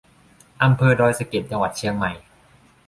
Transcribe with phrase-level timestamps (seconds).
[0.63, 2.11] อำเภอดอยสะเก็ด จังหวัดเชียงใหม่